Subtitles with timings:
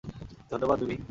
[0.51, 0.97] ধন্যবাদ, মিমি।